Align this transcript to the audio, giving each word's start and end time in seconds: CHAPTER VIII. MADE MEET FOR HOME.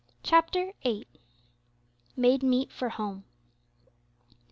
CHAPTER 0.23 0.73
VIII. 0.83 1.05
MADE 2.15 2.41
MEET 2.41 2.71
FOR 2.71 2.89
HOME. 2.89 3.23